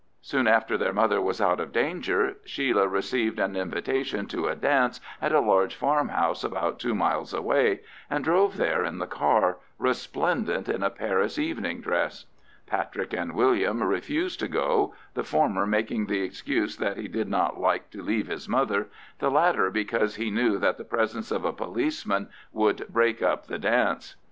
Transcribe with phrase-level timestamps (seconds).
[0.23, 4.99] Soon after their mother was out of danger Sheila received an invitation to a dance
[5.21, 10.67] at a large farmhouse about two miles away, and drove there in the car, resplendent
[10.67, 12.25] in a Paris evening dress.
[12.65, 17.59] Patrick and William refused to go, the former making the excuse that he did not
[17.61, 18.87] like to leave his mother,
[19.19, 23.59] the latter because he knew that the presence of a policeman would break up the
[23.59, 24.15] dance.